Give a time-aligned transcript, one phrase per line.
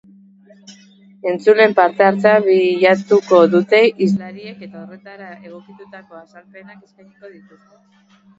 [1.31, 7.81] Entzuleen parte-hartzea bilatuko dute hizlariek eta horretara egokitutako azalpenak eskainiko dituzte.